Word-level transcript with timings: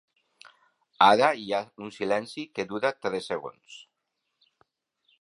Ara 1.07 1.29
hi 1.43 1.45
ha 1.51 1.59
un 1.87 1.95
silenci 1.99 2.49
que 2.57 2.67
dura 2.75 2.95
tres 3.07 3.31
segons. 3.35 3.81